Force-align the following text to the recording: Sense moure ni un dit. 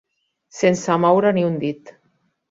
Sense 0.59 0.95
moure 1.03 1.33
ni 1.37 1.43
un 1.49 1.59
dit. 1.65 1.83